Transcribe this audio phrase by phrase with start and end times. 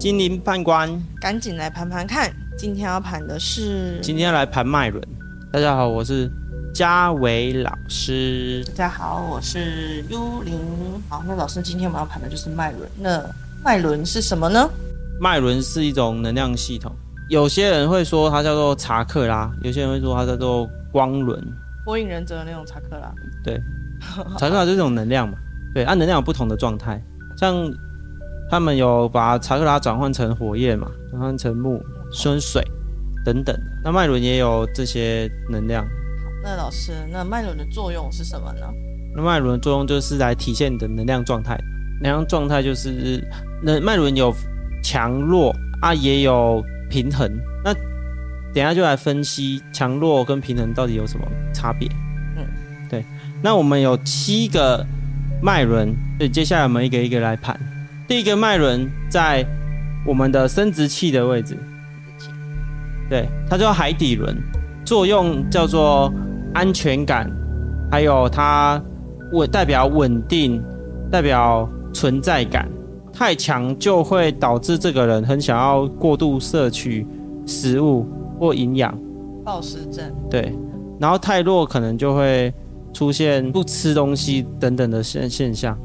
[0.00, 0.90] 精灵判官，
[1.20, 4.00] 赶紧来盘盘看，今天要盘的是。
[4.00, 5.06] 今天来盘脉轮。
[5.52, 6.26] 大家好，我是
[6.72, 8.64] 嘉伟老师。
[8.68, 10.58] 大家好，我是幽灵。
[11.06, 12.90] 好，那老师，今天我们要盘的就是脉轮。
[12.98, 13.22] 那
[13.62, 14.70] 脉轮是什么呢？
[15.20, 16.90] 脉轮是一种能量系统，
[17.28, 21.38] 有些人会说它叫做查克拉，有些人会说它叫做光轮。
[21.84, 23.12] 火影忍者的那种查克拉。
[23.44, 23.60] 对，
[24.38, 25.36] 查克拉就是一种能量嘛。
[25.74, 26.98] 对，按能量有不同的状态，
[27.36, 27.70] 像
[28.50, 31.80] 他们有把查克拉转换成火焰嘛，转换成木、
[32.12, 32.60] 生水
[33.24, 33.56] 等等。
[33.84, 35.86] 那脉轮也有这些能量。
[36.42, 38.66] 那老师，那脉轮的作用是什么呢？
[39.14, 41.56] 那脉轮的作用就是来体现你的能量状态。
[42.02, 43.22] 能量状态就是
[43.62, 44.34] 那脉轮有
[44.82, 47.30] 强弱啊，也有平衡。
[47.64, 47.72] 那
[48.52, 51.88] 等下就来分析强弱跟平衡到底有什么差别。
[52.36, 52.44] 嗯，
[52.88, 53.04] 对。
[53.42, 54.84] 那我们有七个。
[55.42, 57.58] 脉轮，对，接下来我们一个一个来盘。
[58.10, 59.46] 第一个脉轮在
[60.04, 61.56] 我们的生殖器的位置，
[63.08, 64.36] 对，它叫海底轮，
[64.84, 66.12] 作用叫做
[66.52, 67.30] 安全感，
[67.88, 68.82] 还有它
[69.30, 70.60] 稳代表稳定，
[71.08, 72.68] 代表存在感。
[73.12, 77.06] 太强就会导致这个人很想要过度摄取
[77.46, 78.04] 食物
[78.40, 78.92] 或营养，
[79.44, 80.04] 暴食症。
[80.28, 80.52] 对，
[80.98, 82.52] 然后太弱可能就会。
[82.92, 85.78] 出现不吃东西等等的现现象，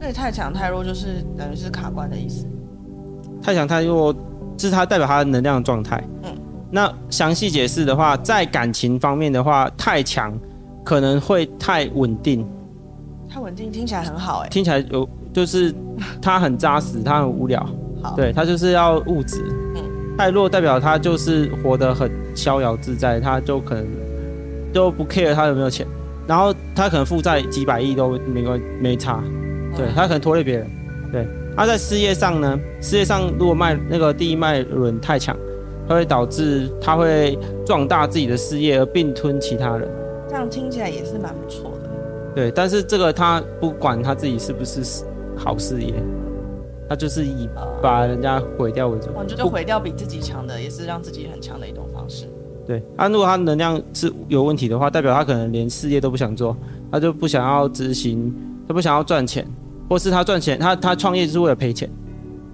[0.00, 2.46] 所以太强太弱就是等于是卡关的意思。
[3.42, 4.14] 太强太弱
[4.56, 6.02] 是它代表它的能量状态。
[6.22, 6.36] 嗯，
[6.70, 10.38] 那详细解释的话，在感情方面的话，太强
[10.84, 12.46] 可能会太稳定。
[13.28, 15.74] 太稳定听起来很好哎，听起来有就是
[16.22, 17.64] 它很扎实，它很无聊。
[18.02, 19.44] 好，对，它就是要物质。
[19.74, 19.82] 嗯，
[20.16, 23.86] 太弱代表他就是活得很逍遥自在，他就可能
[24.72, 25.86] 都不 care 他有没有钱。
[26.26, 29.22] 然后他可能负债几百亿都没关没差，
[29.76, 30.66] 对他可能拖累别人，
[31.12, 31.26] 对。
[31.56, 35.36] 他在事业上呢，事业上如果脉那个第一脉轮太强，
[35.88, 37.36] 它会导致他会
[37.66, 39.88] 壮大自己的事业而并吞其他人。
[40.28, 41.90] 这样听起来也是蛮不错的。
[42.34, 44.82] 对，但是这个他不管他自己是不是
[45.36, 45.94] 好事业，
[46.88, 47.48] 他就是以
[47.82, 49.08] 把人家毁掉为主。
[49.16, 52.26] 我觉得毁掉比自己强的，也是让自己很强的一种方式。
[52.64, 56.56] 对，他如果他能量是有问题的话，代表他可能连事业都不想做，
[56.92, 58.32] 他就不想要执行，
[58.68, 59.44] 他不想要赚钱，
[59.88, 61.90] 或是他赚钱，他他创业就是为了赔钱，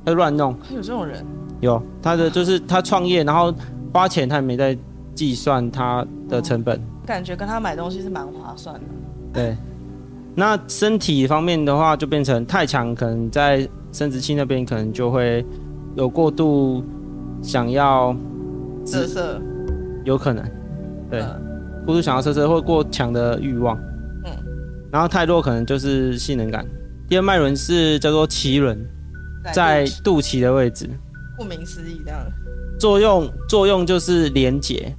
[0.06, 0.56] 他乱弄。
[0.72, 1.22] 有这种人？
[1.60, 3.52] 有，他的就是他创业，然后
[3.92, 4.76] 花钱他也没在
[5.14, 6.80] 计算他的成本。
[7.04, 8.80] 感觉跟他买东西是蛮划算的。
[9.32, 9.56] 对，
[10.34, 15.44] 那身体方面的话，就变成太强，可能在生殖器那边可能就会
[15.96, 16.84] 有过度
[17.42, 18.14] 想要
[18.84, 19.41] 色色。
[20.04, 20.44] 有可能，
[21.10, 21.22] 对，
[21.86, 23.94] 过度想要色色或过强的欲望，嗯，
[24.94, 26.65] 然后太弱可能就是性能感。
[27.09, 28.78] 第二脉轮是叫做脐轮，
[29.53, 30.88] 在肚脐的位置。
[31.37, 32.21] 顾名思义，这样
[32.78, 34.94] 作用作用就是连结。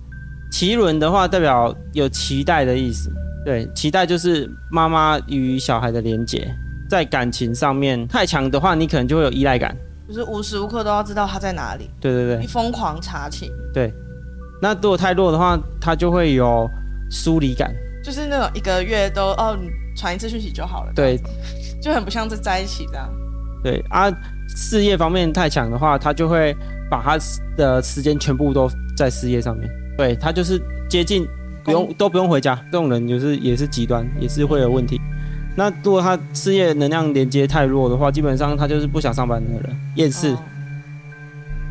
[0.52, 3.10] 脐轮的话代表有脐带的意思，
[3.46, 6.46] 对，脐带就是妈妈与小孩的连结。
[6.90, 9.74] 在感情上面太强的话，你可能就会有依赖感，
[10.10, 11.90] 就是无时无刻都要知道他在哪里。
[12.02, 13.50] 对对对，你疯狂查寝。
[13.74, 13.94] 对。
[14.62, 16.70] 那如果太弱的话，他就会有
[17.10, 17.74] 疏离感，
[18.06, 19.58] 就是那种一个月都哦
[19.96, 21.20] 传一次讯息就好了，对，
[21.82, 23.10] 就很不像是在一起这样。
[23.64, 24.12] 对啊，
[24.56, 26.56] 事业方面太强的话，他就会
[26.88, 27.18] 把他
[27.58, 29.68] 的时间全部都在事业上面。
[29.98, 31.28] 对他就是接近
[31.64, 35.02] 不用都不用回家，这种人就是也是极端，也是会有问题。
[35.56, 40.38] 那如果他事业能量连接太弱的话，基本上他就是不想上班的人，厌世。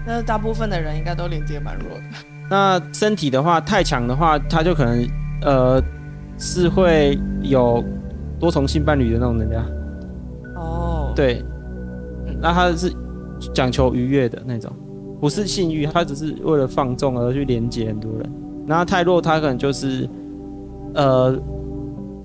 [0.04, 2.02] 那大部分的人应该都连接蛮弱的。
[2.50, 5.08] 那身体的话太强的话，他就可能
[5.42, 5.82] 呃
[6.38, 7.82] 是会有
[8.38, 9.64] 多重性伴侣的那种能量。
[10.56, 11.44] 哦，对，
[12.40, 12.92] 那他是
[13.52, 14.70] 讲求愉悦的那种，
[15.20, 18.30] 不是性欲，他只是为了放纵而去连接很多人。
[18.66, 20.08] 然后太弱，他可能就是
[20.94, 21.36] 呃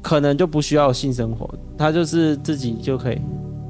[0.02, 3.20] 可能就不需要性生活，他就是自己就可以。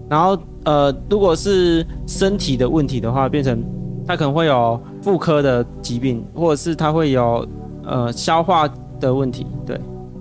[0.09, 3.63] 然后呃如果是身体的问题的话，变成。
[4.07, 7.47] 他可能会有妇科的疾病，或者是他会有
[7.85, 8.67] 呃消化
[8.99, 9.79] 的问题，对。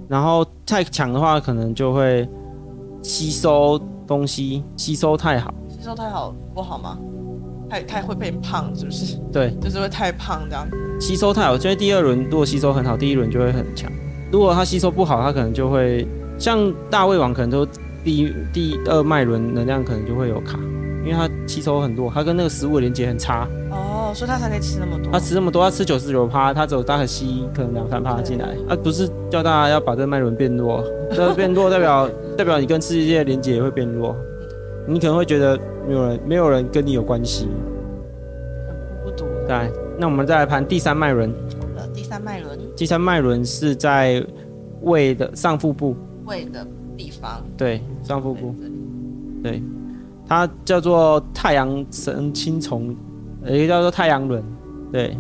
[0.08, 2.28] 然后太强的话，可能就会
[3.02, 6.99] 吸收东西吸收太好，吸收太好不好吗？
[7.69, 9.16] 太太会变胖，是不是？
[9.31, 10.66] 对，就是会太胖这样。
[10.99, 13.93] 吸收太好，因为第二轮如果吸收很好，第一轮就会很强。
[14.32, 16.08] 如果它吸收不好，它可能就会
[16.38, 17.66] 像大胃王，可能都
[18.02, 20.58] 第第二脉轮能量可能就会有卡。
[21.04, 23.46] 因为它吸收很多，它跟那个食物的连接很差
[24.08, 25.12] 哦，所以他才可以吃那么多。
[25.12, 28.56] 他吃那么多，他吃九十九趴，他只有大概吸可能两三趴进来。
[28.66, 30.82] 啊，不是叫大家要把这个脉轮变弱，
[31.12, 34.16] 这变弱代表代表你跟世界的连接也会变弱。
[34.87, 37.49] 你可能会觉得没有人没有人跟你有关系。
[39.46, 41.31] 对，那我们再来盘第三脉轮。
[41.76, 44.25] 呃，第三脉轮第三脉轮是在
[44.82, 45.94] 胃的上腹部，
[46.25, 46.66] 胃的
[46.96, 48.54] 地方，对，上腹部，
[49.43, 49.62] 对，
[50.26, 52.94] 它叫做太阳神青虫，
[53.44, 54.43] 呃一个叫做太阳轮，
[54.93, 55.17] 对。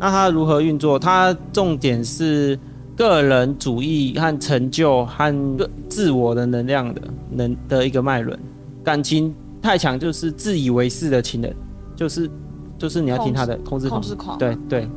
[0.00, 0.98] 那它如何运作？
[0.98, 2.56] 它重点是
[2.96, 8.38] 个人主义和成就和个自我的能量的能的一个脉轮。
[8.84, 11.52] 感情太强就是自以为是的情人，
[11.96, 12.30] 就是
[12.78, 14.88] 就是你要听他的控制狂控，制狂，对对。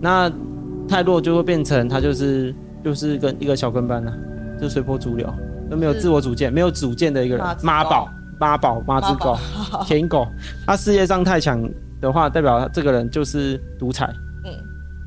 [0.00, 0.32] 那
[0.88, 4.12] 太弱就会变成他就是就是跟一个小跟班呐、
[4.58, 5.28] 就随波逐流，
[5.70, 9.38] 都没有自我主见，没有主见的一个人妈宝妈宝妈子狗
[9.72, 10.26] 妈舔狗。
[10.66, 11.62] 他事业上太强
[12.00, 14.12] 的话，代表他这个人就是独裁。
[14.44, 14.52] 嗯，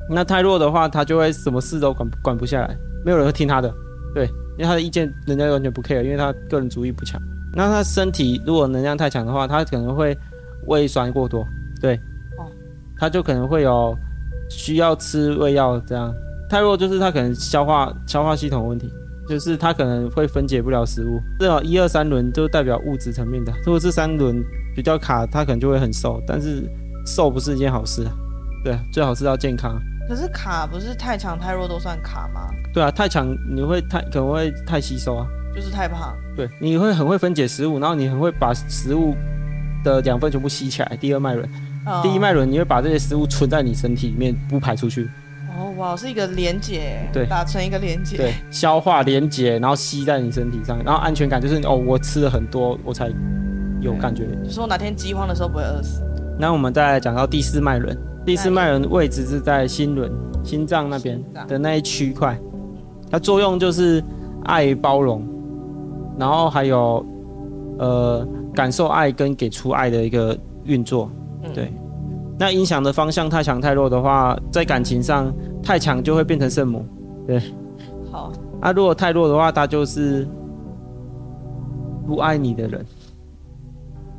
[0.08, 3.72] 那太弱的话，他就会什么事都管管不下来，没有人会听他的。
[4.14, 4.26] 对，
[4.58, 7.20] 因为他的意见人家完全不 care，因为他个人主义不强。
[7.52, 10.16] 那他身体如果能量太强的话，他可能会
[10.66, 11.46] 胃酸过多，
[11.80, 11.96] 对，
[12.38, 12.46] 哦
[12.98, 13.96] 他就可能会有
[14.48, 16.14] 需要吃胃药这样。
[16.48, 18.92] 太弱就是他可能消化消化系统问题，
[19.30, 21.20] 就是它可能会分解不了食物。
[21.38, 24.44] 至少一二三轮就代表物质层面的，如果是三轮
[24.74, 26.68] 比较卡，它可能就会很瘦，但是
[27.06, 28.12] 瘦不是一件好事啊。
[28.64, 29.80] 对，最好是要健康。
[30.08, 32.48] 可是卡不是太强太弱都算卡吗？
[32.74, 35.24] 对啊，太强你会太可能会太吸收啊。
[35.54, 36.16] 就是太胖。
[36.36, 39.14] 对，你会很会分解食物，然后你很会把食物
[39.84, 40.98] 的养分全部吸起来。
[41.00, 41.48] 第二脉轮，
[41.86, 45.08] 哦第一脉轮你会把这些食物存在你身体里面，不排出去。
[45.58, 48.16] 哦，哇，是一个连接，对打成一个连接。
[48.16, 53.10] 对，消化连接，然后吸在你身体上，然后安全感就是哦，我吃了很多，我才
[53.80, 54.26] 有感觉。
[54.44, 56.02] 就说哪天饥荒的时候不会饿死。
[56.38, 60.10] 那我们再来讲到第四脉轮，第四脉轮位置是在心轮、
[60.42, 62.38] 心脏那边的那一区块，
[63.10, 64.02] 它作用就是
[64.44, 65.22] 爱与包容，
[66.18, 67.04] 然后还有
[67.78, 71.10] 呃感受爱跟给出爱的一个运作。
[71.42, 71.72] 嗯对，
[72.40, 75.30] 那影响的方向太强太弱的话，在感情上
[75.62, 76.86] 太强就会变成圣母，
[77.26, 77.38] 对
[78.10, 78.32] 好，
[78.62, 80.26] 啊，如果太弱的话，他就是
[82.06, 82.86] 不爱你的人，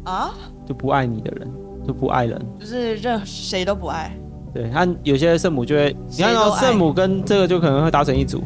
[0.04, 0.30] 啊，
[0.68, 1.52] 就不爱你的人，
[1.88, 2.40] 就不爱人。
[2.60, 4.16] 就是任谁都不爱。
[4.54, 8.44] 对，他有些圣母就会，你看到圣母跟这个就可能会达成一组。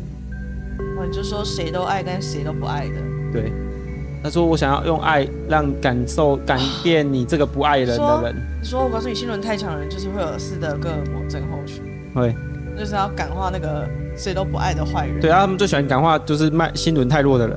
[0.97, 2.95] 我就说谁都爱，跟谁都不爱的。
[3.33, 3.51] 对，
[4.25, 11.83] 他说我想要用爱让感受改变你这个不爱人的人，你说我告诉你，心轮太强的人就是会有斯德哥尔摩症候群，
[12.15, 12.35] 会，
[12.75, 13.87] 就是要感化那个
[14.17, 15.19] 谁都不爱的坏人。
[15.21, 17.55] 对啊，他们最喜欢感化就是卖心轮太弱的人。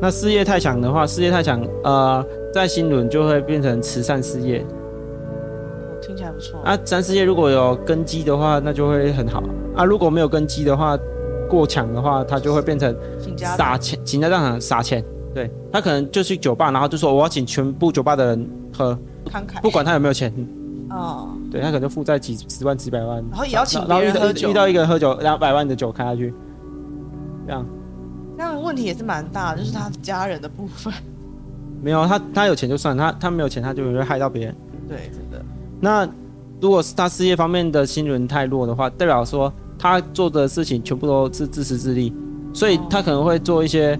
[0.00, 4.60] 那事业太强的话，事业太强，呃，在心轮就会变成慈善事业。
[4.60, 6.58] 哦，听起来不错。
[6.62, 9.42] 啊，三事业如果有根基的话，那就会很好。
[9.76, 10.98] 啊，如果没有根基的话，
[11.46, 15.04] 过强的话，它就会变成请家撒钱，请在账场撒钱。
[15.36, 18.98] 对他可能就去酒吧，然后就说我要请全部酒吧的人喝，
[19.30, 20.32] 慷慨，不管他有没有钱。
[20.88, 26.32] 哦，对他可能负债几十万、几百万，然后也要请然人喝酒遇到一个人喝酒两百万的酒开下去，
[27.46, 27.66] 这样
[28.38, 30.90] 这样问题也是蛮大的，就是他家人的部分。
[31.82, 34.56] 没有他他有钱就算，他他没有钱他就会害到别人。
[34.88, 35.44] 对，真的。
[35.80, 36.08] 那
[36.60, 42.14] 如果是他事业方面的心轮太弱的话，代表说他做的事情全部都是自私自利，
[42.54, 43.98] 所以他可能会做一些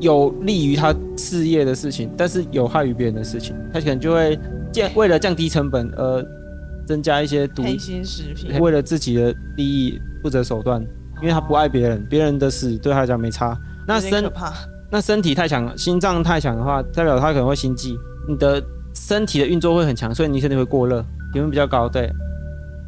[0.00, 3.54] 有利于他事业的事情，但是有害于别人的事情。
[3.72, 4.38] 他可能就会
[4.72, 6.24] 降为了降低成本而
[6.86, 10.80] 增加一些毒，黑心食品，为了自己的利益不择手段，
[11.20, 13.58] 因为他不爱别人，别人的死对他来讲没差。
[13.86, 14.30] 那身。
[14.88, 17.98] 那身体太强，心脏太强的话，代表他可能会心悸，
[18.28, 18.62] 你的
[18.94, 22.06] 身体的运作会很强，所以你身体会过热，体温比较高，对，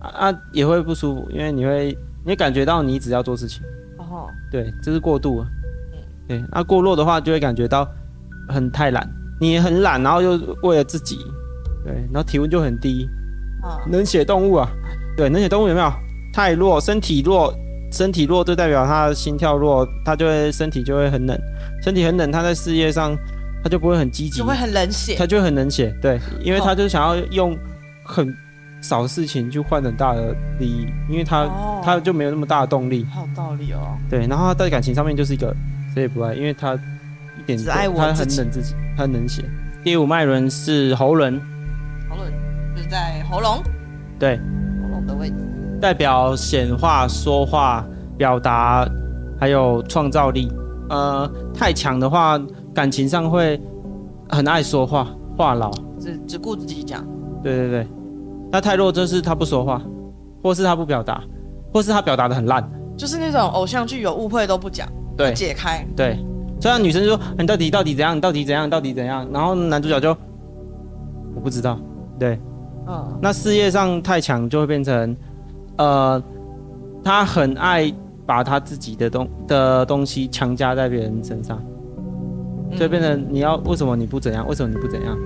[0.00, 3.64] 啊啊也会不舒服，因为你会你会感觉到你一直要做事情，
[3.98, 5.48] 哦，对，这是过度了，
[6.28, 7.88] 对，那、过弱的话就会感觉到
[8.49, 9.08] 很太懒，
[9.40, 11.16] 你很懒，然后又为了自己，
[11.85, 13.08] 对，然后体温就很低，
[13.62, 14.68] 啊，冷血动物啊，
[15.16, 15.90] 对，冷血动物有没有？
[16.35, 17.52] 太弱，身体弱，
[17.90, 21.37] 身体弱就代表他的心跳弱，他就会身体就会很冷，
[21.82, 23.16] 身体很冷，他在事业上
[23.64, 25.16] 他就不会很积极就，会很冷血。
[25.16, 27.56] 他就会很冷血，对，因为他就想要用
[28.04, 28.32] 很
[28.82, 33.97] 少的事情去换很大的利益，因为他、哦他就没有那么大的动力，好有道理哦。
[34.11, 35.54] 对，然后他在感情上面就是一个
[35.99, 39.45] 谁也不爱，因为他一点只爱我他自己很冷自己，他很冷血。
[39.83, 41.40] 第五脉轮是喉轮，
[42.09, 42.33] 喉轮
[42.76, 43.61] 就是在喉咙，
[44.19, 44.37] 对，
[44.81, 45.35] 喉咙的位置。
[45.81, 47.85] 代表显化、说话、
[48.17, 48.88] 表达，
[49.40, 50.49] 还有创造力。
[50.88, 52.40] 呃，太强的话，
[52.73, 53.61] 感情上会
[54.28, 55.73] 很爱说话，话痨。
[55.99, 57.05] 只只顾自己讲。
[57.43, 57.88] 对对对，
[58.52, 59.83] 那太弱就是他不说话，
[60.43, 61.23] 或是他不表达，
[61.73, 62.69] 或是他表达的很烂。
[62.97, 66.16] 就是那种偶像剧有误会都不讲，对解开，对，
[66.60, 70.16] 虽然女生就说你到底到底怎样，你到底怎样，到底怎样，然后男主角就
[71.34, 71.78] 我不知道，
[72.18, 72.38] 对，
[72.87, 75.16] 嗯，那事业上太强就会变成，
[75.76, 76.22] 呃，
[77.02, 77.92] 他很爱
[78.25, 81.60] 把他自己的东的东西强加在别人身上，
[82.70, 84.46] 嗯就变成你要为什么你不怎样？
[84.48, 85.18] 为什么你不怎样？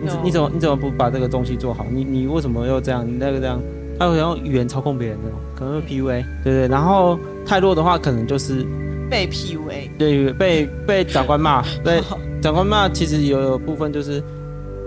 [0.00, 1.84] 你你怎么你怎么不把这个东西做好？
[1.90, 3.06] 你你为什么又这样？
[3.06, 3.60] 你那个这样，
[3.98, 6.68] 他会用语言操控别人那种，可能会 PUA，对对。
[6.68, 8.66] 然后太弱的话，可能就是
[9.12, 12.00] 被 PUA，对被被长官骂， 对
[12.40, 14.22] 长官骂，其实有有部分就是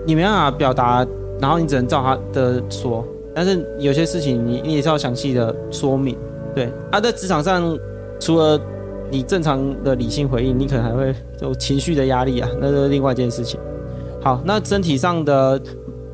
[0.04, 1.06] 你没办法表达，
[1.40, 6.18] 然后你只能照他的说，但是有些事情你你也是要详细的说明。
[6.56, 7.78] 对，啊，在职场上，
[8.18, 8.60] 除了
[9.12, 13.60] 你正常的理性回应，你可能还会有情绪的压力啊，那是另外一件事情。
[14.20, 15.62] 好，那身体上的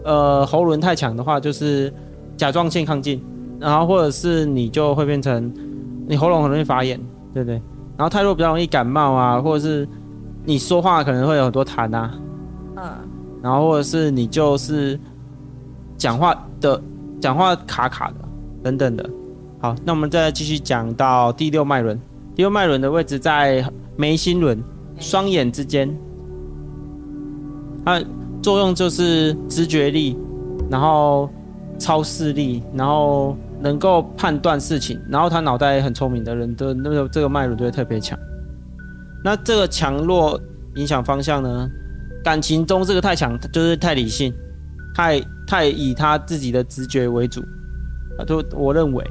[0.04, 1.90] 呃喉轮太强的话，就是
[2.36, 3.24] 甲状腺亢进，
[3.58, 5.50] 然后或者是你就会变成
[6.06, 7.00] 你喉咙很容易发炎，
[7.32, 7.62] 对不对？
[8.02, 9.88] 然后太弱比较容易感冒啊，或者是
[10.44, 12.12] 你说话可能会有很多痰啊，
[12.74, 12.84] 嗯，
[13.40, 14.98] 然后或者是你就是
[15.96, 16.82] 讲话的
[17.20, 18.14] 讲话卡卡的
[18.60, 19.08] 等等的。
[19.60, 21.96] 好，那我们再继续讲到第六脉轮，
[22.34, 24.60] 第六脉轮的位置在眉心轮
[24.98, 25.88] 双眼之间，
[27.84, 28.02] 它
[28.42, 30.18] 作用就是直觉力，
[30.68, 31.30] 然后
[31.78, 38.18] 超视力，然后能够判断事情，然后他脑袋很聪明的人的那个这个脉轮就会特别强。
[39.24, 40.40] 那这个强弱
[40.74, 41.70] 影响方向呢？
[42.24, 44.32] 感情中这个太强，就是太理性，
[44.94, 47.40] 太太以他自己的直觉为主。
[48.18, 49.04] 啊，就我认为，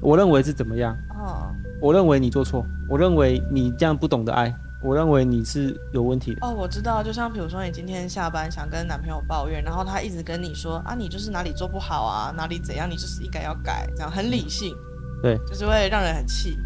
[0.00, 0.96] 我认为是怎么样？
[1.18, 1.48] 哦
[1.82, 6.46] 我认为你做错，我认为你这样不懂得爱，我认为你是有问题的。
[6.46, 14.74] 哦，我知道，就像比如说你今天下班想跟男朋友抱怨，然后他一直跟你说啊，你就是哪里做不好啊，哪里怎样，你就是应该要改，这样很理性，
[15.22, 16.58] 对，就是会让人很气。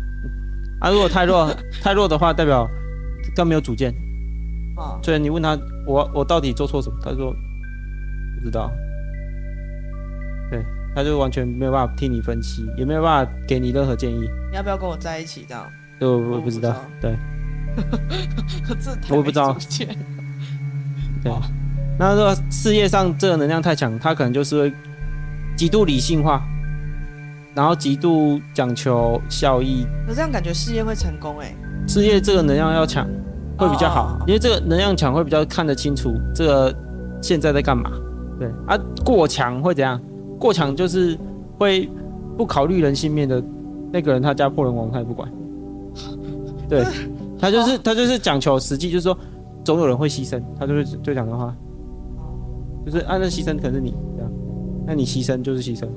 [0.80, 2.68] 啊，如果太弱 太弱的话，代表
[3.34, 3.94] 更没有主见。
[4.76, 6.98] 哦，所以你问他，我我到底做错什么？
[7.02, 7.32] 他说
[8.38, 8.70] 不知道。
[10.50, 10.64] 对，
[10.96, 14.28] 他就完全没有办法替你分析，也没有办法给你任何建议。
[14.50, 15.44] 你要不要跟我在一起？
[15.48, 15.64] 这样，
[16.00, 17.14] 就我我不知道，对
[19.10, 19.56] 我不知道
[21.22, 21.40] 对哦。
[21.98, 24.72] 那这个事业上这个能量太强，他可能就是会
[25.56, 26.42] 极度理性化，
[27.54, 29.86] 然后极度讲求效益。
[30.06, 31.54] 那这样感觉事业会成功哎、
[31.86, 33.06] 事业这个能量要强
[33.58, 36.74] 会比较好哦，因为这个能量强会比较看得清楚这个
[37.20, 37.90] 现在在干嘛。
[38.38, 40.00] 对啊，过强会怎样？
[40.38, 41.18] 过强就是
[41.58, 41.86] 会
[42.38, 43.42] 不考虑人性面的
[43.92, 45.30] 那个人，他家破人亡他也不管。
[46.66, 46.82] 对，
[47.40, 49.16] 他就是他就是讲求实际，就是说
[49.64, 51.54] 总有人会牺牲，他就是就讲的话，
[52.84, 54.30] 就是按照牺牲可能是你这样，
[54.86, 55.88] 那你牺牲就是牺牲，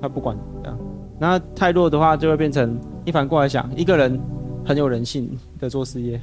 [0.00, 0.78] 他不管这样。
[1.18, 4.18] 那太弱的话就会变成一反过来想，一个人
[4.64, 6.20] 很有人性的做事业，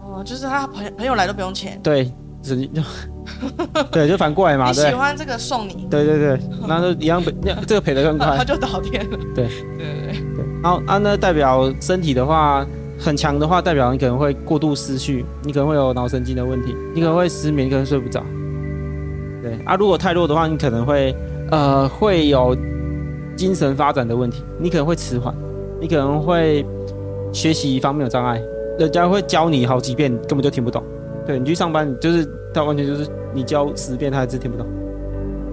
[0.00, 2.12] 哦，就是他朋友朋友来都不用钱，对，
[2.42, 2.82] 只就
[3.92, 8.42] 对就反过来嘛，你喜欢这个送你，对对对， 那就一样赔，那这个赔得更快他。
[8.44, 9.18] 就倒贴了。
[9.34, 9.46] 对对
[9.78, 12.66] 对对，对，然后啊，那代表身体的话
[13.02, 18.22] 很强的话，代表你可能会过度失绪，你可能会有脑神经的问题，你可能会失眠，可能睡不着。
[19.42, 21.14] 对啊，如果太弱的话，你可能会
[21.50, 22.56] 呃会有
[23.36, 25.34] 精神发展的问题，你可能会迟缓，
[25.80, 26.64] 你可能会
[27.32, 28.40] 学习方面有障碍，
[28.78, 30.82] 人家会教你好几遍，根本就听不懂。
[31.26, 34.66] 对你去上班，就是他完全就是你教十遍，他还是听不懂。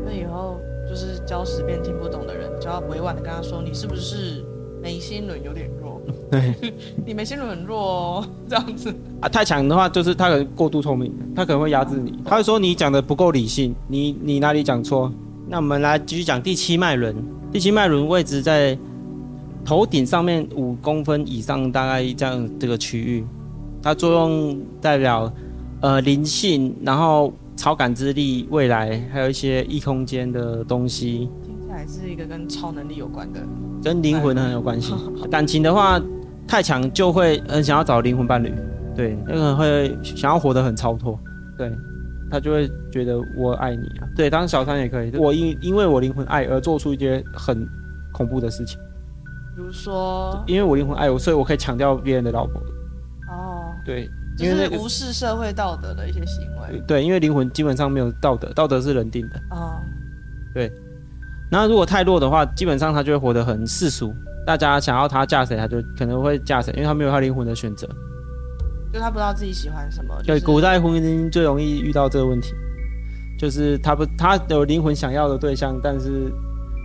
[0.05, 4.43] 那以后就是教十遍听不懂的人，就要委婉的跟他说，你是不是
[4.81, 6.01] 眉心轮有点弱？
[6.31, 6.53] 对
[7.05, 8.93] 你眉心轮很弱哦，这样子。
[9.21, 15.11] 啊，太强的话就是他可能过度聪明，他可能会压制你，他会说你讲的不够理性，你你哪里讲错？
[15.47, 17.15] 那我们来继续讲第七脉轮，
[17.51, 18.77] 第七脉轮位置在
[19.65, 23.25] 头顶上面五公分以上，大概这样这个区域，
[23.81, 25.31] 它作用代表
[25.81, 31.27] 呃灵性，然后超感知力、未来，还有一些异空间的东西。
[31.43, 33.41] 听起来是一个跟超能力有关的。
[33.83, 34.93] 跟灵魂很有关系。
[35.31, 36.01] 感情的话，
[36.47, 38.53] 太强就会很想要找灵魂伴侣，
[38.95, 41.17] 对，那个会想要活得很超脱，
[41.57, 41.71] 对，
[42.31, 44.07] 他就会觉得我爱你啊。
[44.15, 47.67] 对，当小三也可以，我因因为我灵魂爱而做出一些很
[48.11, 48.79] 恐怖的事情，
[49.55, 52.59] 比如说，因为我灵魂爱我，所以我可以抢掉别人的老婆。
[53.29, 56.81] 哦，对，就因为无视社会道德的一些行为。
[56.87, 59.39] 对，因为灵魂基本上没有道德，道德是人定的。
[61.49, 64.13] 啊、那如果太弱的话，基本上他就会活得很世俗。
[64.45, 67.87] 大家想要他嫁谁，他就可能会嫁谁，因为他没有他灵魂的选择。
[68.91, 70.15] 就他不知道自己喜欢什么。
[70.23, 72.53] 对，就是古代婚姻最容易遇到这个问题，
[73.37, 76.31] 就是他不，他有灵魂想要的对象，但是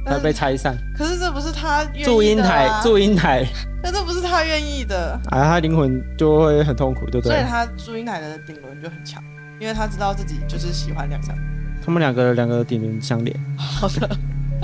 [0.04, 0.76] 他被拆散。
[0.96, 2.12] 可是这不是他愿意的、啊。
[2.12, 3.46] 祝英台，祝英台，
[3.82, 7.32] 可这不是他愿意的，啊，他灵魂就会很痛苦，对不对？
[7.32, 9.22] 所以他祝英台的顶轮就很强，
[9.58, 11.34] 因为他知道自己就是喜欢两项。
[11.82, 14.08] 他们两个两个顶轮相连，好的，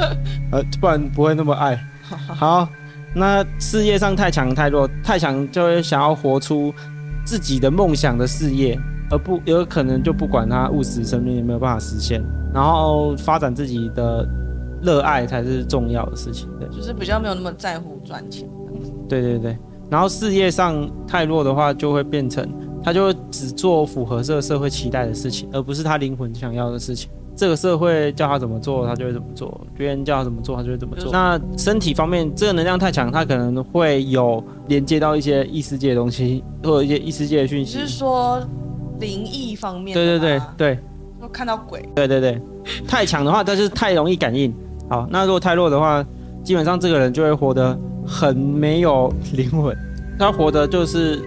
[0.52, 1.78] 呃，不然不会那么爱。
[2.26, 2.68] 好，
[3.14, 6.72] 那事业上太强太弱，太强就会想要活出
[7.24, 8.78] 自己的梦想的事业，
[9.10, 14.28] 而不有可能就不管他务实生命有没有办法实现，然后发展自己的
[14.82, 16.48] 热爱才是重要的事情。
[16.58, 18.48] 对，就是比较没有那么在乎赚钱。
[19.08, 19.56] 对对对。
[19.90, 22.48] 然后事业上太弱的话，就会变成
[22.82, 27.10] 他就会只做符合这个社会期待的事情，而不是他灵魂想要的事情。
[27.36, 31.10] 这个社会叫他怎么做，他就会怎么做；别人叫他怎么做，他就会怎么做。
[31.10, 37.78] 那身体方面，这个能量太强，他可能会有连接到一些异世界的东西，或者一些异世界的讯息。
[37.78, 38.40] 就是说
[38.98, 40.78] 灵异方面，对对对对，
[41.20, 41.88] 就看到鬼。
[41.94, 42.40] 对对对，
[42.86, 44.52] 太强的话，他就是太容易感应。
[44.88, 46.04] 好，那如果太弱的话，
[46.44, 49.74] 基本上这个人就会活得很没有灵魂，
[50.18, 51.22] 他活的就是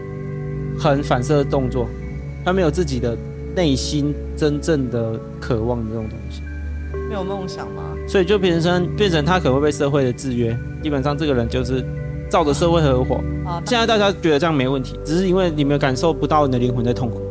[0.77, 1.87] 很反射的动作，
[2.43, 3.17] 他没有自己的
[3.55, 6.41] 内心真正的渴望的这种东西，
[7.07, 7.83] 没有梦想吗？
[8.07, 11.83] 所以就变成变成他可能会被社会的制约，基本上这个人就是
[12.29, 13.21] 照着社会合伙。
[13.45, 17.21] 啊，现在大家觉得这样没问题，只是因为你没有感受不到你的灵魂在痛苦。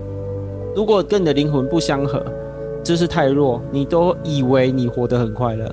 [0.75, 2.25] 如果跟你的灵魂不相合，
[2.83, 5.67] 就是太弱，你都以为你活得很快乐。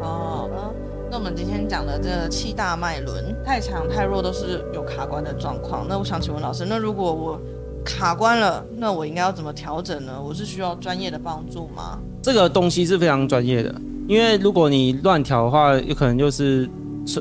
[0.00, 0.74] 哦，嗯，
[1.10, 5.86] 那我们今天讲的这七大脉轮，太强太弱都是有卡关的状况。
[5.88, 7.40] 那我想请问老师，那如果我
[7.84, 10.20] 卡关了，那我应该要怎么调整呢？
[10.22, 11.98] 我是需要专业的帮助吗？
[12.22, 13.74] 这个东西是非常专业的，
[14.06, 16.68] 因为如果你乱调的话，有可能就是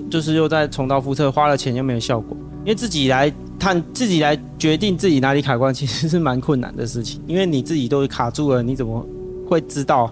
[0.10, 2.36] 就是又在重蹈覆辙，花了钱又没有效果。
[2.66, 7.22] 因为自己来探，自己来决定自己哪里卡关，其实是蛮困难的事情。
[7.26, 9.04] 因为你自己都卡住了，你怎么
[9.48, 10.12] 会知道？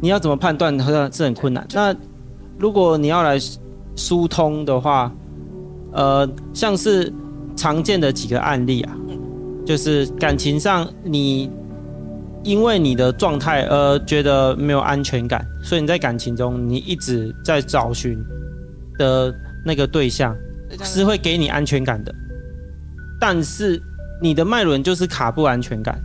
[0.00, 0.78] 你要怎么判断？
[0.78, 1.66] 好像是很困难。
[1.72, 1.96] 那
[2.58, 3.38] 如果你要来
[3.96, 5.10] 疏通的话，
[5.92, 7.12] 呃，像是
[7.56, 8.94] 常见的几个案例啊，
[9.68, 11.50] 就是感情上你
[12.42, 18.18] 因为你的状态而觉得没有安全感，所以你在感情中你一直在找寻
[18.96, 19.30] 的
[19.66, 20.34] 那个对象
[20.82, 22.14] 是会给你安全感的，
[23.20, 23.78] 但是
[24.22, 26.00] 你的脉轮就是卡不安全感。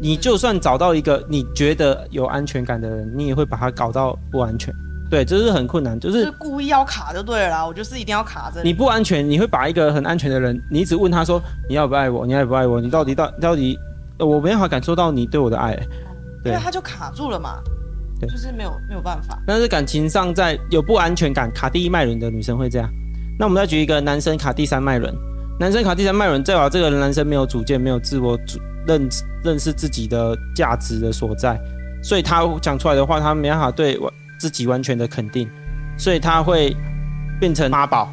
[0.00, 4.72] 你就算找到一个你觉得有安全感的人，你也会把他搞到不安全。
[5.12, 7.66] 对，这是很困难，就就是是故意要卡就对了啦。
[7.66, 13.78] 我就是一定要卡着你不安全，你会把一个很安全的人，你一直问他说你要不爱我，你爱不爱我，你到底到到底，
[14.16, 15.74] 呃我没办法感受到你对我的爱。
[16.42, 17.58] 对因为他就卡住了嘛，
[18.18, 19.38] 对就是没有没有办法。
[19.46, 22.88] 但是感情上在有不安全感卡第一脉轮的女生会这样。
[23.38, 25.14] 那我们再举一个男生卡第三脉轮，
[25.60, 29.06] 男生卡第三脉轮，代表这个男生没有主见，没有自我主认
[29.44, 31.60] 认识自己的价值的所在，
[32.02, 34.10] 所以他讲出来的话，他没办法对我
[34.42, 35.48] 自己完全的肯定，
[35.96, 36.76] 所以他会
[37.38, 38.12] 变成妈宝。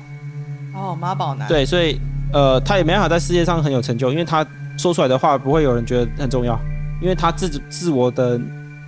[0.76, 1.48] 哦，妈宝男。
[1.48, 2.00] 对，所以
[2.32, 4.46] 呃，他也没办法在事业上很有成就，因为他
[4.78, 6.56] 说出来的话不会有人觉得很重要，
[7.02, 8.40] 因为他自自我的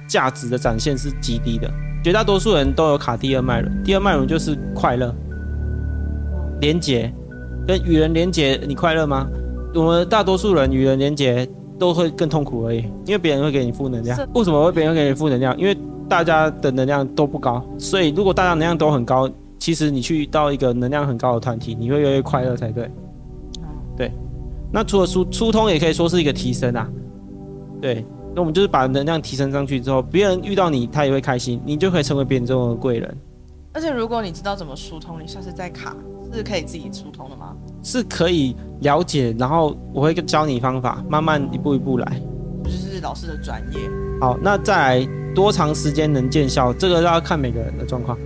[0.08, 1.68] 价值的展现是极低的。
[2.04, 5.12] 绝大多数人都有卡第二脉轮，第二脉轮就是快乐、
[6.60, 7.12] 连结，
[7.66, 9.28] 跟与人连结，你快乐吗？
[9.74, 11.50] 我们大多数人与人连结
[11.80, 14.16] 都会更痛苦而已，因为别人会给你负能量。
[14.36, 15.58] 为什么会别人会给你负能量？
[15.58, 15.76] 因为
[16.12, 22.92] 大家的能量都不高，所以如果大家能量都很高，其实你去到一个能量很高的团体，你会越来越快乐才对。
[23.96, 24.12] 对，
[24.74, 26.86] 那除了疏疏通，也可以说是一个提升啊。
[27.80, 33.18] 对，那我们就是把能量提升上去之后，别人遇到你，他也会开心，你就可以成为别人中的贵人，
[33.72, 35.96] 而且如果你知道怎么疏通，你下次再卡
[36.34, 37.56] 是可以自己疏通的吗？
[37.84, 42.22] 是可以了解，然后我会教你方法，慢慢一步一步来。
[42.66, 43.80] 就是老师的专业。
[44.20, 46.74] 好，那再来多长时间能见效？
[46.74, 48.18] 这个要看每个人的状况，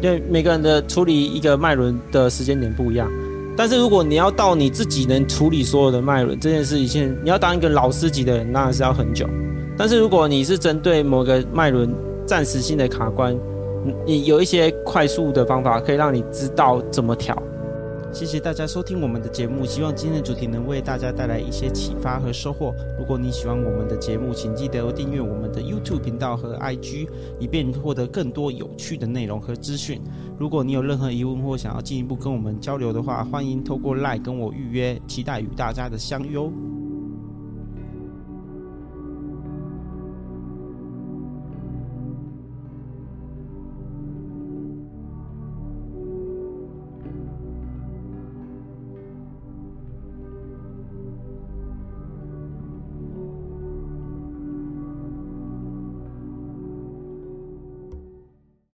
[0.00, 3.10] 因为每个人的处理一个脉轮的时间点不一样。
[3.56, 9.28] 但是如果你要到你自己能处理所有的脉轮这件事情，你要当一个老师级的人，那是要很久。
[9.76, 11.92] 但是如果你是针对某个脉轮
[12.24, 13.36] 暂时性的卡关，
[14.06, 17.36] 你有一些快速的方法可以让你知道怎么调。
[18.10, 22.74] 谢谢大家收听我们的节目，希望今天的主题能为大家带来一些启发和收获。
[22.98, 27.06] 如果你喜欢我们的节目，请记得订阅我们的 YouTube 频道和 IG，
[27.38, 30.00] 以便获得更多有趣的内容和资讯。
[30.38, 36.50] 如果你有任何疑问或想要进一步跟我们交流的话，欢迎透过 LINE 跟我预约，期待与大家的相约哦。